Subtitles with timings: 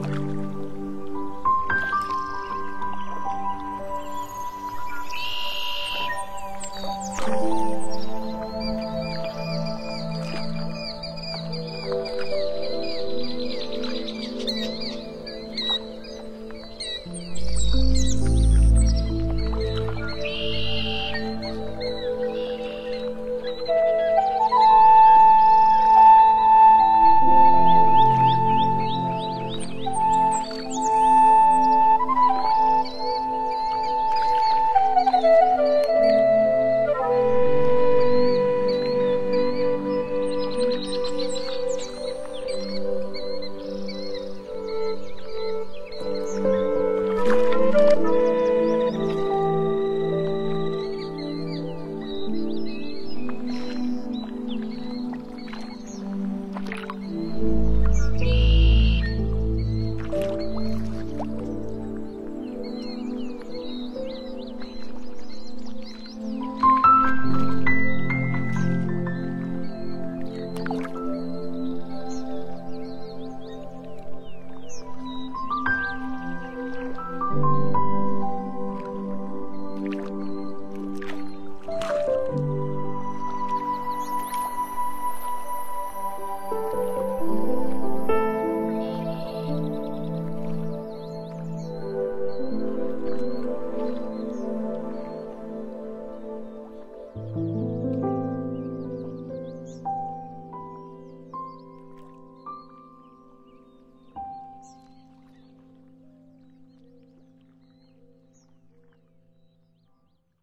[0.00, 0.29] Bye.